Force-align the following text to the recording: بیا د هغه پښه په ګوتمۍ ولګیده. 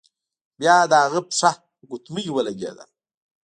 بیا 0.59 0.75
د 0.91 0.93
هغه 1.03 1.19
پښه 1.27 1.51
په 1.77 1.83
ګوتمۍ 1.89 2.25
ولګیده. 2.31 2.85